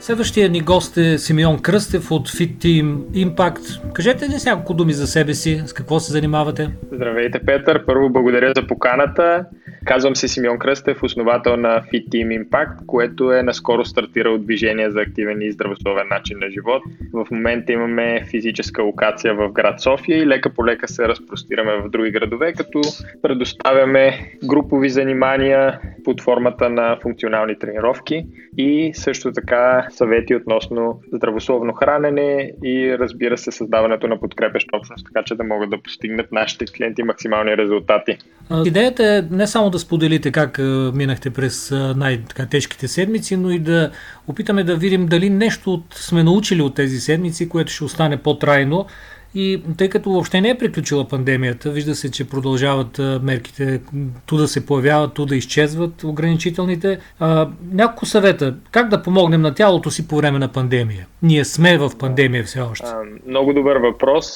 [0.00, 3.92] Следващия ни гост е Симеон Кръстев от Fit Team Impact.
[3.92, 6.70] Кажете ли с няколко думи за себе си, с какво се занимавате?
[6.92, 7.86] Здравейте, Петър.
[7.86, 9.44] Първо благодаря за поканата.
[9.84, 15.00] Казвам се Симеон Кръстев, основател на Fit Team Impact, което е наскоро стартирал движение за
[15.00, 16.82] активен и здравословен начин на живот.
[17.12, 21.90] В момента имаме физическа локация в град София и лека по лека се разпростираме в
[21.90, 22.80] други градове, като
[23.22, 32.52] предоставяме групови занимания под формата на функционални тренировки и също така съвети относно здравословно хранене
[32.64, 37.02] и разбира се създаването на подкрепещ общност, така че да могат да постигнат нашите клиенти
[37.02, 38.18] максимални резултати.
[38.66, 40.58] Идеята е не само да споделите как
[40.94, 43.90] минахте през най-тежките седмици, но и да
[44.28, 48.86] опитаме да видим дали нещо от, сме научили от тези седмици, което ще остане по-трайно
[49.34, 53.80] и тъй като въобще не е приключила пандемията, вижда се, че продължават мерките,
[54.26, 56.98] ту да се появяват, ту да изчезват ограничителните.
[57.20, 58.56] А, няколко съвета.
[58.70, 61.06] Как да помогнем на тялото си по време на пандемия?
[61.22, 62.86] Ние сме в пандемия все още.
[62.86, 64.26] А, много добър въпрос.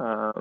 [0.00, 0.32] А,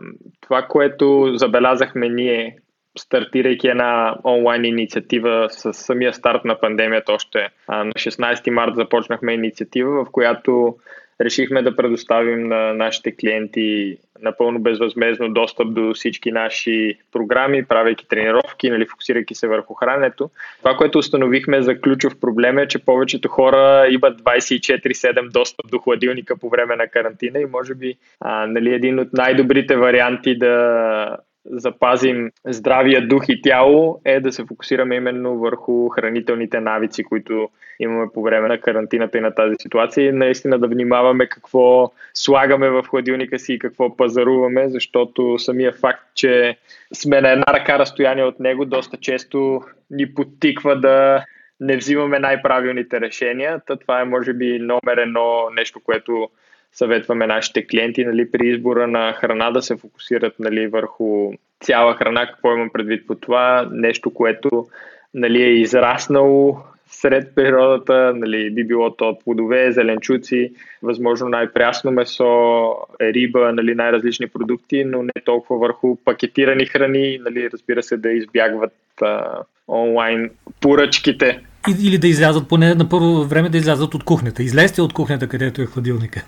[0.42, 2.58] това, което забелязахме ние,
[2.98, 10.06] стартирайки една онлайн инициатива с самия старт на пандемията още на 16 март започнахме инициатива,
[10.06, 10.76] в която
[11.22, 18.70] решихме да предоставим на нашите клиенти напълно безвъзмезно достъп до всички наши програми, правейки тренировки,
[18.70, 20.30] нали, фокусирайки се върху храненето.
[20.58, 26.38] Това, което установихме за ключов проблем е, че повечето хора имат 24-7 достъп до хладилника
[26.38, 31.18] по време на карантина и може би а, нали, един от най-добрите варианти да
[31.52, 38.08] запазим здравия дух и тяло е да се фокусираме именно върху хранителните навици, които имаме
[38.14, 42.84] по време на карантината и на тази ситуация и наистина да внимаваме какво слагаме в
[42.84, 46.58] хладилника си и какво пазаруваме, защото самия факт, че
[46.94, 51.26] сме на една ръка разстояние от него, доста често ни подтиква да
[51.60, 53.62] не взимаме най-правилните решения.
[53.68, 56.30] Та това е може би номер едно нещо, което
[56.74, 62.28] съветваме нашите клиенти нали, при избора на храна да се фокусират нали, върху цяла храна,
[62.28, 64.68] какво имам предвид по това, нещо, което
[65.14, 66.58] нали, е израснало
[66.90, 70.52] сред природата, нали, би било то плодове, зеленчуци,
[70.84, 77.84] възможно най-прясно месо, риба, нали, най-различни продукти, но не толкова върху пакетирани храни, нали, разбира
[77.84, 80.30] се да избягват а, онлайн
[80.62, 81.42] поръчките.
[81.80, 84.44] Или да излязат, поне на първо време да излязат от кухнята.
[84.44, 86.24] Излезте от кухнята, където е хладилника.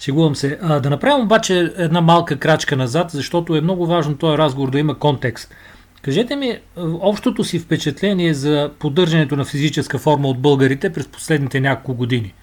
[0.00, 0.58] Шегувам се.
[0.62, 4.78] А, да направим обаче една малка крачка назад, защото е много важно този разговор да
[4.78, 5.54] има контекст.
[6.02, 6.58] Кажете ми
[7.00, 12.34] общото си впечатление за поддържането на физическа форма от българите през последните няколко години.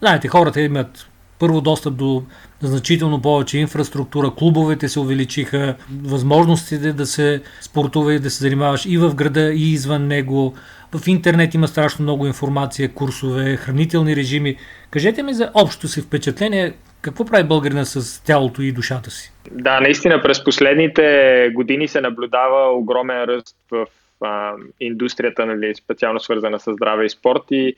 [0.00, 1.08] Знаете, хората имат
[1.44, 2.22] първо достъп до
[2.62, 8.98] значително повече инфраструктура, клубовете се увеличиха, възможностите да се спортува и да се занимаваш и
[8.98, 10.54] в града, и извън него.
[10.94, 14.56] В интернет има страшно много информация, курсове, хранителни режими.
[14.90, 19.32] Кажете ми за общото си впечатление, какво прави българина с тялото и душата си?
[19.50, 23.86] Да, наистина през последните години се наблюдава огромен ръст в
[24.20, 27.74] а, индустрията, нали, специално свързана с здраве и спорт и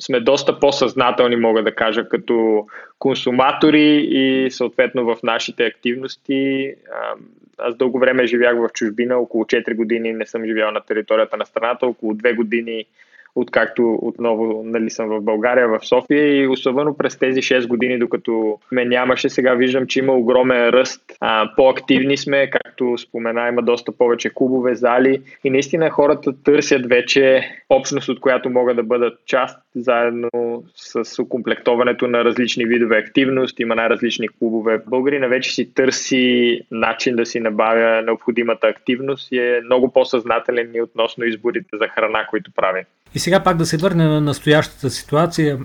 [0.00, 2.66] сме доста по-съзнателни, мога да кажа, като
[2.98, 6.74] консуматори и съответно в нашите активности.
[7.58, 11.46] Аз дълго време живях в чужбина, около 4 години не съм живял на територията на
[11.46, 12.84] страната, около 2 години
[13.34, 18.58] откакто отново нали, съм в България, в София и особено през тези 6 години, докато
[18.72, 21.02] ме нямаше, сега виждам, че има огромен ръст.
[21.20, 27.50] А, по-активни сме, както спомена, има доста повече клубове, зали и наистина хората търсят вече
[27.70, 30.28] общност, от която могат да бъдат част, заедно
[30.74, 33.60] с укомплектоването на различни видове активност.
[33.60, 34.82] Има най-различни клубове.
[34.86, 40.82] Българина вече си търси начин да си набавя необходимата активност и е много по-съзнателен и
[40.82, 42.84] относно изборите за храна, които прави.
[43.14, 45.58] И сега пак да се върне на настоящата ситуация.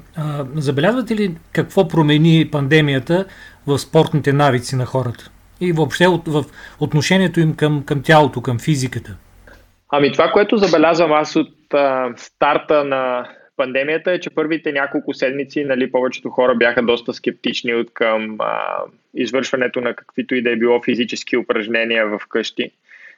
[0.55, 3.25] Забелязвате ли какво промени пандемията
[3.67, 5.31] в спортните навици на хората?
[5.61, 6.43] И въобще в
[6.79, 9.17] отношението им към, към тялото, към физиката?
[9.89, 15.63] Ами това, което забелязвам аз от а, старта на пандемията е, че първите няколко седмици
[15.63, 18.61] нали, повечето хора бяха доста скептични от към а,
[19.13, 22.71] извършването на каквито и да е било физически упражнения в къщи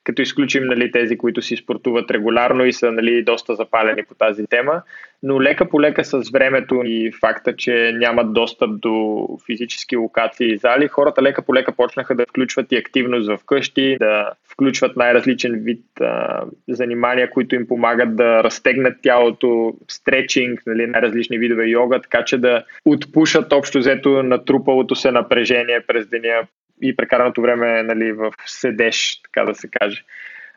[0.04, 4.46] като изключим нали, тези, които си спортуват регулярно и са нали, доста запалени по тази
[4.48, 4.82] тема.
[5.24, 10.58] Но лека по лека с времето и факта, че нямат достъп до физически локации и
[10.58, 15.60] зали, хората лека по лека почнаха да включват и активност в къщи, да включват най-различен
[15.64, 22.26] вид а, занимания, които им помагат да разтегнат тялото, стречинг, нали, най-различни видове йога, така
[22.26, 26.48] че да отпушат общо взето натрупалото се напрежение през деня
[26.82, 30.04] и прекараното време нали, в седеж, така да се каже.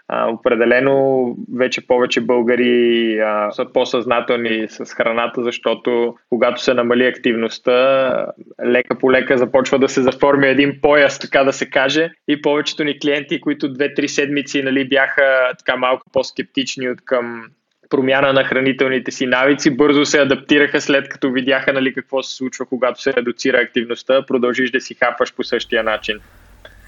[0.09, 8.27] А, определено вече повече българи а, са по-съзнателни с храната, защото когато се намали активността,
[8.65, 12.11] лека по лека започва да се заформи един пояс, така да се каже.
[12.29, 17.45] И повечето ни клиенти, които две-три седмици нали, бяха така малко по-скептични от към
[17.93, 22.67] промяна на хранителните си навици, бързо се адаптираха след като видяха нали, какво се случва,
[22.67, 26.19] когато се редуцира активността, продължиш да си хапваш по същия начин.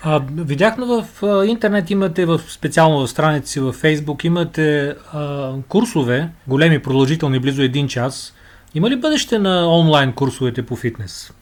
[0.02, 6.28] А, видяхме в а, интернет, имате в, специално в страници в Фейсбук, имате а, курсове,
[6.46, 8.34] големи, продължителни, близо един час.
[8.74, 11.32] Има ли бъдеще на онлайн курсовете по фитнес?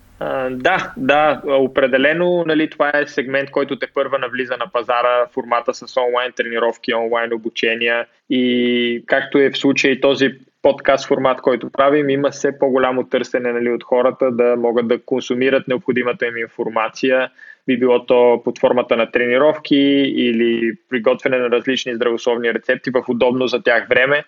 [0.50, 5.96] Да, да, определено нали, това е сегмент, който те първа навлиза на пазара, формата с
[5.96, 10.30] онлайн тренировки, онлайн обучения и както е в случай този
[10.62, 15.68] подкаст формат, който правим, има все по-голямо търсене нали, от хората да могат да консумират
[15.68, 17.30] необходимата им информация,
[17.66, 19.76] би било то под формата на тренировки
[20.16, 24.24] или приготвяне на различни здравословни рецепти в удобно за тях време.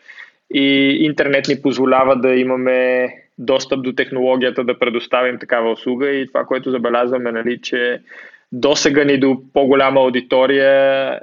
[0.51, 3.09] И интернет ни позволява да имаме
[3.39, 8.01] достъп до технологията да предоставим такава услуга и това, което забелязваме, нали, че
[8.53, 11.21] досега ни до по-голяма аудитория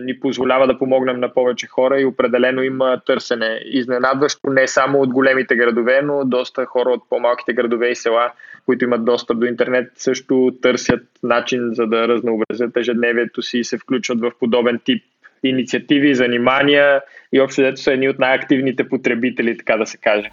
[0.00, 3.60] ни позволява да помогнем на повече хора и определено има търсене.
[3.64, 8.32] Изненадващо не само от големите градове, но доста хора от по-малките градове и села,
[8.66, 13.78] които имат достъп до интернет, също търсят начин за да разнообразят ежедневието си и се
[13.78, 15.02] включват в подобен тип
[15.42, 17.02] инициативи, занимания
[17.32, 20.30] и общо дето са едни от най-активните потребители, така да се каже.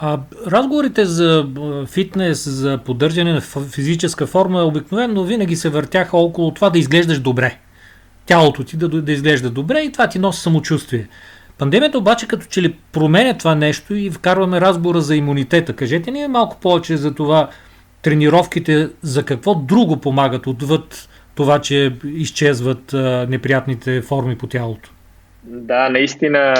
[0.00, 1.46] А, разговорите за
[1.86, 7.58] фитнес, за поддържане на физическа форма обикновено винаги се въртяха около това да изглеждаш добре.
[8.26, 11.08] Тялото ти да, да изглежда добре и това ти носи самочувствие.
[11.58, 15.76] Пандемията обаче като че ли променя това нещо и вкарваме разговора за имунитета.
[15.76, 17.50] Кажете ни малко повече за това
[18.02, 24.90] тренировките за какво друго помагат отвъд това, че изчезват а, неприятните форми по тялото.
[25.50, 26.54] Да, наистина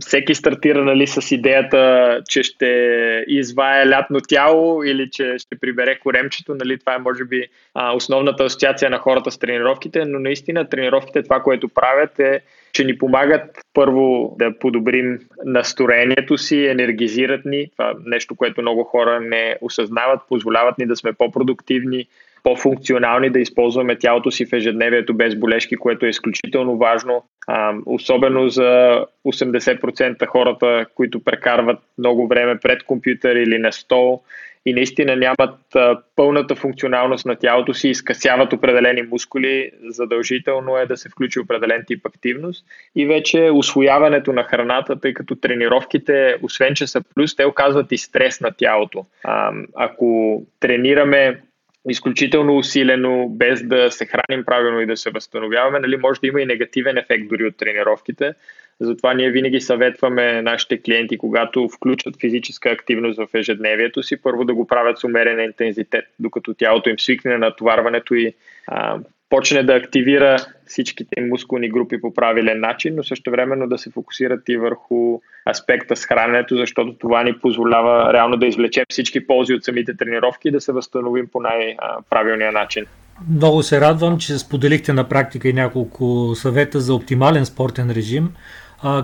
[0.00, 6.54] всеки стартира нали, с идеята, че ще извае лятно тяло или че ще прибере коремчето.
[6.54, 7.46] Нали, това е може би
[7.94, 12.40] основната асоциация на хората с тренировките, но наистина тренировките това, което правят е,
[12.72, 17.70] че ни помагат първо да подобрим настроението си, енергизират ни.
[17.72, 22.06] Това е нещо, което много хора не осъзнават, позволяват ни да сме по-продуктивни,
[22.46, 27.24] по-функционални, да използваме тялото си в ежедневието без болешки, което е изключително важно.
[27.46, 34.22] А, особено за 80% хората, които прекарват много време пред компютър или на стол
[34.66, 40.96] и наистина нямат а, пълната функционалност на тялото си, изкъсяват определени мускули, задължително е да
[40.96, 42.64] се включи определен тип активност
[42.96, 47.98] и вече освояването на храната, тъй като тренировките, освен че са плюс, те оказват и
[47.98, 49.06] стрес на тялото.
[49.24, 51.40] А, ако тренираме
[51.88, 56.40] изключително усилено, без да се храним правилно и да се възстановяваме, нали, може да има
[56.40, 58.34] и негативен ефект дори от тренировките.
[58.80, 64.54] Затова ние винаги съветваме нашите клиенти, когато включат физическа активност в ежедневието си, първо да
[64.54, 68.34] го правят с умерен интензитет, докато тялото им свикне на натоварването и
[68.66, 68.98] а,
[69.28, 74.40] почне да активира всичките мускулни групи по правилен начин, но също времено да се фокусират
[74.48, 75.20] и върху
[75.50, 80.48] аспекта с храненето, защото това ни позволява реално да извлечем всички ползи от самите тренировки
[80.48, 82.84] и да се възстановим по най-правилния начин.
[83.30, 88.28] Много се радвам, че споделихте на практика и няколко съвета за оптимален спортен режим,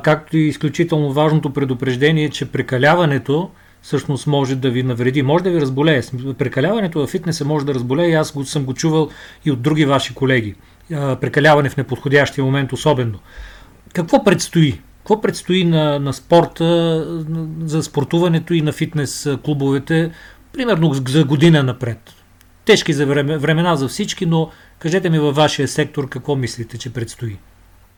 [0.03, 3.51] както и изключително важното предупреждение, че прекаляването
[3.83, 6.03] всъщност може да ви навреди, може да ви разболее.
[6.39, 9.09] Прекаляването в фитнеса може да разболее и аз го, съм го чувал
[9.45, 10.55] и от други ваши колеги.
[11.21, 13.19] Прекаляване в неподходящия момент особено.
[13.93, 14.81] Какво предстои?
[14.99, 17.25] Какво предстои на, на спорта,
[17.65, 20.13] за спортуването и на фитнес клубовете,
[20.53, 21.99] примерно за година напред?
[22.65, 26.93] Тежки за време, времена за всички, но кажете ми във вашия сектор какво мислите, че
[26.93, 27.39] предстои?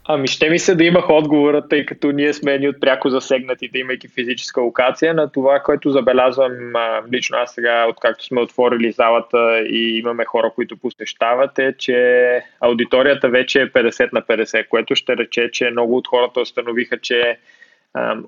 [0.09, 3.79] Ами ще ми се да имах отговора, тъй като ние сме едни от пряко засегнатите,
[3.79, 6.73] имайки физическа локация, на това, което забелязвам
[7.13, 13.29] лично аз сега, откакто сме отворили залата и имаме хора, които посещават, е, че аудиторията
[13.29, 17.39] вече е 50 на 50, което ще рече, че много от хората установиха, че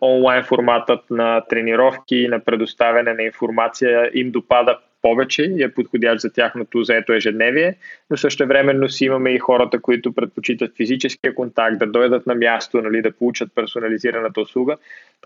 [0.01, 6.21] онлайн форматът на тренировки и на предоставяне на информация им допада повече и е подходящ
[6.21, 7.75] за тяхното заето ежедневие,
[8.11, 12.83] но също времено си имаме и хората, които предпочитат физическия контакт, да дойдат на място,
[12.83, 14.77] нали, да получат персонализираната услуга.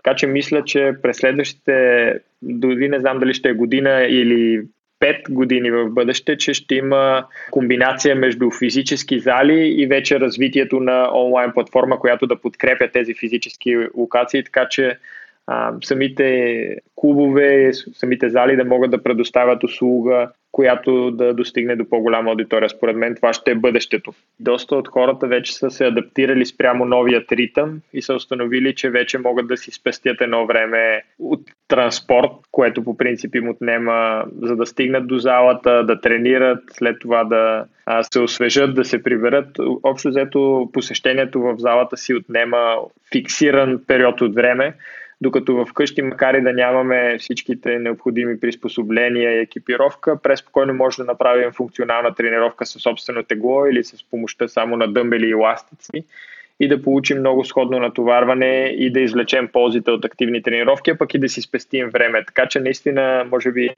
[0.03, 4.63] Така че мисля, че през следващите, дори не знам дали ще е година или
[5.01, 11.09] 5 години в бъдеще, че ще има комбинация между физически зали и вече развитието на
[11.13, 14.97] онлайн платформа, която да подкрепя тези физически локации, така че
[15.83, 22.69] самите клубове, самите зали да могат да предоставят услуга, която да достигне до по-голяма аудитория.
[22.69, 24.13] Според мен това ще е бъдещето.
[24.39, 29.17] Доста от хората вече са се адаптирали спрямо новият ритъм и са установили, че вече
[29.17, 34.65] могат да си спестят едно време от транспорт, което по принцип им отнема за да
[34.65, 37.65] стигнат до залата, да тренират, след това да
[38.01, 39.47] се освежат, да се приберат.
[39.83, 42.75] Общо взето посещението в залата си отнема
[43.11, 44.73] фиксиран период от време,
[45.21, 51.51] докато вкъщи, макар и да нямаме всичките необходими приспособления и екипировка, преспокойно може да направим
[51.51, 56.03] функционална тренировка със собствено тегло или с помощта само на дъмбели и ластици
[56.59, 61.13] и да получим много сходно натоварване и да извлечем ползите от активни тренировки, а пък
[61.13, 62.25] и да си спестим време.
[62.25, 63.69] Така че наистина, може би,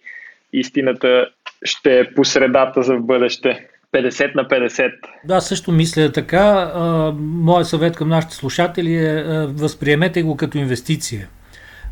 [0.54, 1.30] истината
[1.64, 3.68] ще е по средата за в бъдеще.
[3.94, 4.92] 50 на 50.
[5.26, 6.72] Да, също мисля така.
[7.20, 11.28] Моят съвет към нашите слушатели е възприемете го като инвестиция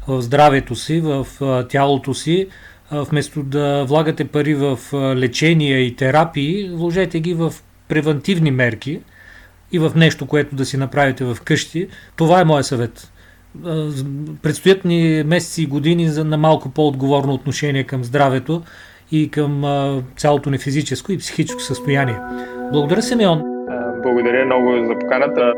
[0.08, 1.28] в здравето си, в
[1.70, 2.48] тялото си.
[2.92, 7.54] Вместо да влагате пари в лечение и терапии, вложете ги в
[7.88, 9.00] превентивни мерки
[9.72, 11.88] и в нещо, което да си направите в къщи.
[12.16, 13.12] Това е моят съвет.
[14.42, 18.64] Предстоят ни месеци и години на малко по-отговорно отношение към здравето
[19.12, 22.20] и към а, цялото ни физическо и психическо състояние.
[22.72, 23.42] Благодаря, Симеон.
[24.04, 25.54] Благодаря много за поканата.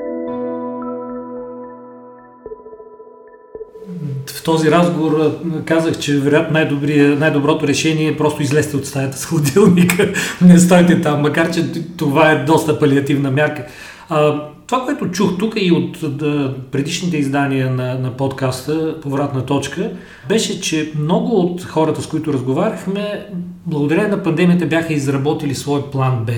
[4.28, 6.80] В този разговор казах, че вероятно
[7.20, 11.64] най-доброто решение е просто излезте от стаята с хладилника, не стойте там, макар че
[11.97, 13.66] това е доста палиативна мярка.
[14.10, 19.91] А, това, което чух тук и от да, предишните издания на, на подкаста Повратна точка,
[20.30, 23.26] беше, че много от хората, с които разговаряхме,
[23.65, 26.32] благодарение на пандемията бяха изработили свой план Б.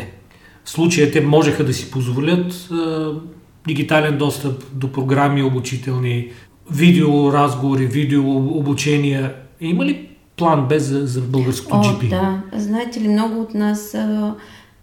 [0.63, 3.11] В случая те можеха да си позволят а,
[3.67, 6.27] дигитален достъп до програми обучителни,
[6.71, 9.33] видео разговори, видео обучения.
[9.61, 12.09] Има ли план Б за, за българското О, GP?
[12.09, 14.35] Да, знаете ли, много от нас а,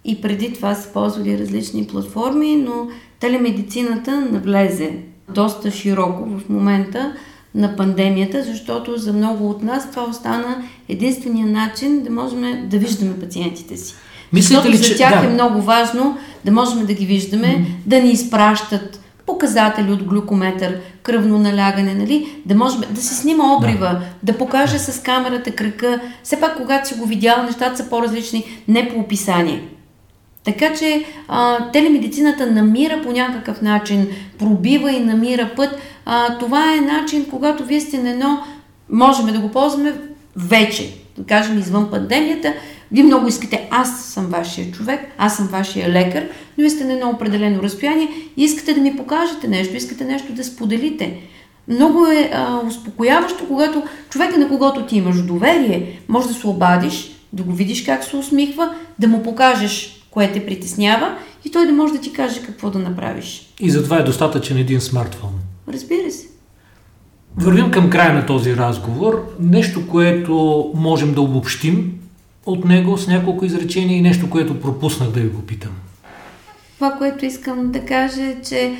[0.05, 2.89] и преди това са ползвали различни платформи, но
[3.23, 4.93] телемедицината навлезе
[5.29, 7.13] доста широко в момента
[7.55, 13.21] на пандемията, защото за много от нас това остана единствения начин да можем да виждаме
[13.21, 13.95] пациентите си.
[14.33, 15.27] Мислите защото ли, за тях че...
[15.27, 17.67] е много важно да можем да ги виждаме, mm-hmm.
[17.87, 22.43] да ни изпращат показатели от глюкометър, кръвно налягане, нали?
[22.47, 26.01] да може да се снима обрива, да, да покаже с камерата кръка.
[26.23, 29.63] Все пак, когато си го видял, нещата са по-различни, не по описание.
[30.45, 35.79] Така че а, телемедицината намира по някакъв начин, пробива и намира път.
[36.07, 38.39] А, това е начин, когато вие сте на едно,
[38.91, 39.95] можем да го ползваме
[40.37, 42.55] вече, да кажем извън пандемията.
[42.93, 46.23] Вие много искате, аз съм вашия човек, аз съм вашия лекар,
[46.59, 50.33] но вие сте на едно определено разстояние и искате да ми покажете нещо, искате нещо
[50.33, 51.21] да споделите.
[51.69, 57.13] Много е а, успокояващо, когато човека, на когото ти имаш доверие, може да се обадиш,
[57.33, 61.73] да го видиш как се усмихва, да му покажеш кое те притеснява и той да
[61.73, 63.55] може да ти каже какво да направиш.
[63.61, 65.31] И затова е достатъчен един смартфон.
[65.69, 66.27] Разбира се.
[67.37, 69.37] Вървим към края на този разговор.
[69.41, 71.93] Нещо, което можем да обобщим
[72.47, 75.73] от него с няколко изречения и нещо, което пропуснах да ви го питам.
[76.75, 78.77] Това, което искам да кажа е, че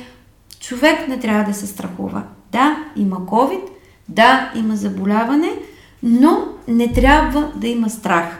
[0.59, 2.23] човек не трябва да се страхува.
[2.51, 3.61] Да, има COVID,
[4.09, 5.49] да, има заболяване,
[6.03, 8.39] но не трябва да има страх.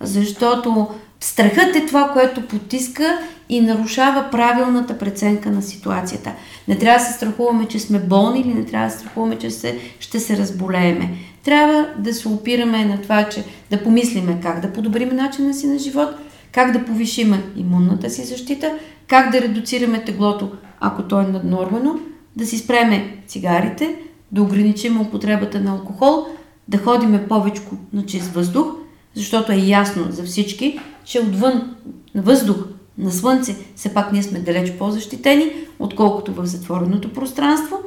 [0.00, 0.88] Защото
[1.20, 6.32] Страхът е това, което потиска и нарушава правилната преценка на ситуацията.
[6.68, 9.50] Не трябва да се страхуваме, че сме болни или не трябва да се страхуваме, че
[9.50, 11.10] се, ще се разболееме.
[11.44, 15.78] Трябва да се опираме на това, че да помислиме как да подобрим начина си на
[15.78, 16.08] живот,
[16.52, 18.72] как да повишим имунната си защита,
[19.08, 20.50] как да редуцираме теглото,
[20.80, 21.98] ако то е наднормено,
[22.36, 23.94] да си спреме цигарите,
[24.32, 26.26] да ограничим употребата на алкохол,
[26.68, 27.62] да ходиме повече
[27.92, 28.66] на чист въздух,
[29.14, 31.76] защото е ясно за всички, че отвън
[32.14, 32.56] на въздух,
[32.98, 37.78] на слънце, все пак ние сме далеч по-защитени, отколкото в затвореното пространство,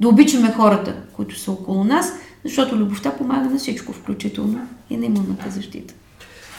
[0.00, 2.12] да обичаме хората, които са около нас,
[2.44, 5.94] защото любовта помага на всичко, включително и на имунната защита.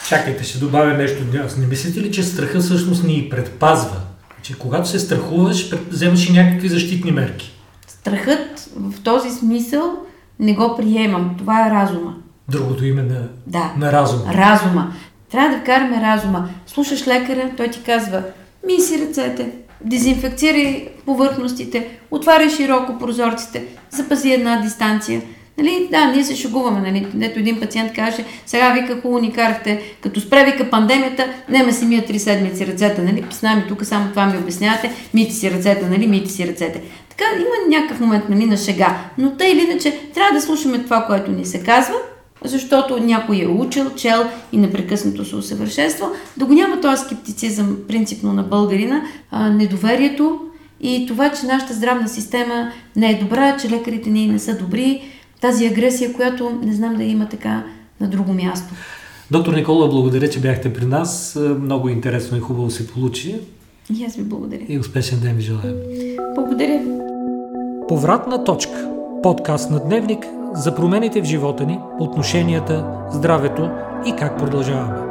[0.07, 1.23] Чакайте, ще добавя нещо.
[1.57, 4.01] Не мислите ли, че страха всъщност ни предпазва?
[4.41, 7.51] Че когато се страхуваш, вземаш и някакви защитни мерки?
[7.87, 9.97] Страхът в този смисъл
[10.39, 11.35] не го приемам.
[11.37, 12.15] Това е разума.
[12.51, 13.73] Другото име на, да.
[13.77, 14.33] на разума.
[14.33, 14.93] Разума.
[15.31, 16.49] Трябва да вкараме разума.
[16.67, 18.23] Слушаш лекаря, той ти казва,
[18.65, 19.49] ми си ръцете,
[19.85, 25.21] дезинфекцирай повърхностите, отваряй широко прозорците, запази една дистанция.
[25.57, 29.81] Нали, да, ние се шегуваме, нали, ето един пациент каже, сега вика хубаво ни карахте,
[30.01, 34.09] като спре вика пандемията, нема си мия три седмици ръцете, нали, с нами тук само
[34.09, 36.81] това ми обяснявате, мити си ръцете, нали, мити си ръцете.
[37.09, 41.05] Така има някакъв момент нали, на шега, но тъй или иначе трябва да слушаме това,
[41.05, 41.95] което ни се казва,
[42.45, 48.33] защото някой е учил, чел и непрекъснато се усъвършенства, да го няма този скептицизъм принципно
[48.33, 50.39] на българина, а, недоверието
[50.81, 55.01] и това, че нашата здравна система не е добра, че лекарите ни не са добри,
[55.41, 57.63] тази агресия, която не знам да има така
[57.99, 58.73] на друго място.
[59.31, 61.39] Доктор Никола, благодаря, че бяхте при нас.
[61.59, 63.35] Много интересно и хубаво се получи.
[63.99, 64.65] И аз ви благодаря.
[64.67, 65.75] И успешен ден ви желая.
[66.35, 66.81] Благодаря.
[67.87, 68.89] Повратна точка.
[69.23, 73.69] Подкаст на Дневник за промените в живота ни, отношенията, здравето
[74.05, 75.10] и как продължаваме.